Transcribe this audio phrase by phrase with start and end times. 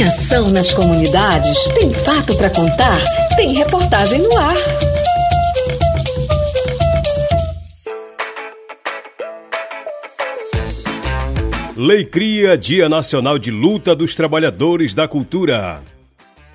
[0.00, 1.68] Tem ação nas comunidades?
[1.78, 3.04] Tem fato para contar?
[3.36, 4.56] Tem reportagem no ar.
[11.76, 15.82] Lei cria Dia Nacional de Luta dos Trabalhadores da Cultura.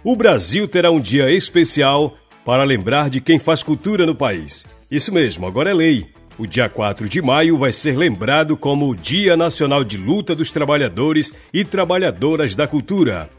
[0.04, 4.66] O Brasil terá um dia especial para lembrar de quem faz cultura no país.
[4.90, 6.15] Isso mesmo, agora é lei.
[6.38, 10.52] O dia 4 de maio vai ser lembrado como o Dia Nacional de Luta dos
[10.52, 13.30] Trabalhadores e Trabalhadoras da Cultura.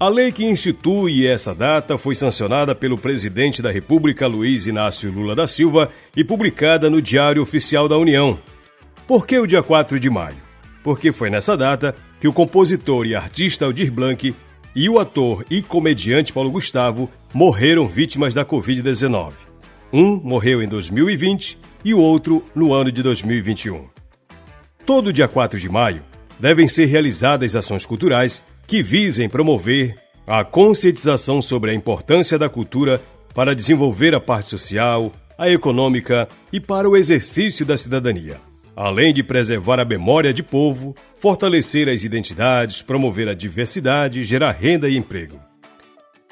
[0.00, 5.36] A lei que institui essa data foi sancionada pelo presidente da República, Luiz Inácio Lula
[5.36, 8.36] da Silva, e publicada no Diário Oficial da União.
[9.06, 10.36] Por que o dia 4 de maio?
[10.82, 14.34] Porque foi nessa data que o compositor e artista Aldir Blanc
[14.74, 19.53] e o ator e comediante Paulo Gustavo morreram vítimas da Covid-19.
[19.96, 23.86] Um morreu em 2020 e o outro no ano de 2021.
[24.84, 26.02] Todo dia 4 de maio
[26.36, 29.94] devem ser realizadas ações culturais que visem promover
[30.26, 33.00] a conscientização sobre a importância da cultura
[33.36, 38.40] para desenvolver a parte social, a econômica e para o exercício da cidadania,
[38.74, 44.88] além de preservar a memória de povo, fortalecer as identidades, promover a diversidade, gerar renda
[44.88, 45.38] e emprego.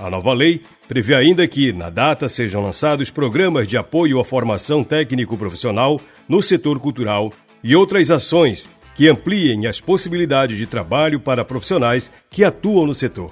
[0.02, 4.82] A nova lei prevê ainda que, na data, sejam lançados programas de apoio à formação
[4.82, 12.10] técnico-profissional no setor cultural e outras ações que ampliem as possibilidades de trabalho para profissionais
[12.28, 13.30] que atuam no setor.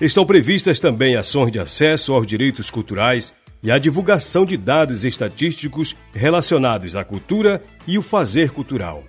[0.00, 5.94] Estão previstas também ações de acesso aos direitos culturais e a divulgação de dados estatísticos
[6.14, 9.04] relacionados à cultura e o fazer cultural.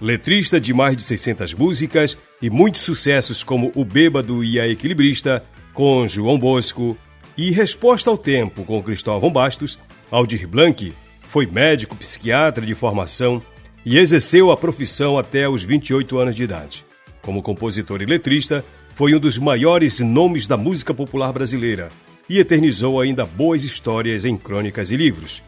[0.00, 5.42] Letrista de mais de 600 músicas e muitos sucessos como O Bêbado e a Equilibrista,
[5.74, 6.96] com João Bosco
[7.36, 9.76] e Resposta ao Tempo com Cristóvão Bastos,
[10.10, 10.94] Aldir Blanc
[11.28, 13.42] foi médico psiquiatra de formação
[13.84, 16.86] e exerceu a profissão até os 28 anos de idade.
[17.20, 21.88] Como compositor e letrista, foi um dos maiores nomes da música popular brasileira
[22.30, 25.42] e eternizou ainda boas histórias em crônicas e livros.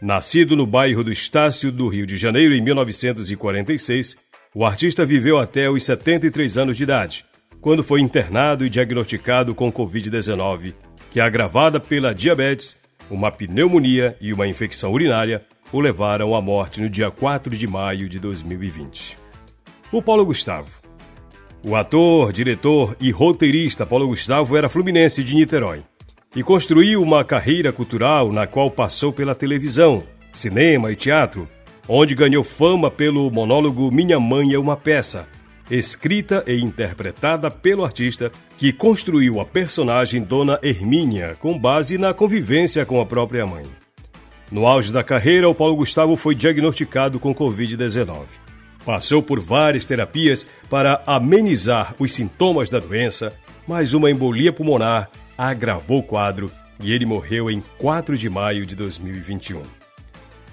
[0.00, 4.16] Nascido no bairro do Estácio do Rio de Janeiro em 1946,
[4.54, 7.26] o artista viveu até os 73 anos de idade
[7.66, 10.72] quando foi internado e diagnosticado com Covid-19,
[11.10, 12.78] que, agravada pela diabetes,
[13.10, 18.08] uma pneumonia e uma infecção urinária, o levaram à morte no dia 4 de maio
[18.08, 19.18] de 2020.
[19.90, 20.80] O Paulo Gustavo.
[21.60, 25.82] O ator, diretor e roteirista Paulo Gustavo era fluminense de Niterói
[26.36, 31.48] e construiu uma carreira cultural na qual passou pela televisão, cinema e teatro,
[31.88, 35.26] onde ganhou fama pelo monólogo Minha Mãe é uma Peça,
[35.70, 42.86] escrita e interpretada pelo artista que construiu a personagem Dona Hermínia com base na convivência
[42.86, 43.66] com a própria mãe.
[44.50, 48.26] No auge da carreira, o Paulo Gustavo foi diagnosticado com Covid-19.
[48.84, 53.34] Passou por várias terapias para amenizar os sintomas da doença,
[53.66, 56.50] mas uma embolia pulmonar agravou o quadro
[56.80, 59.62] e ele morreu em 4 de maio de 2021.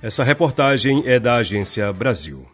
[0.02, 2.53] Essa reportagem é da Agência Brasil.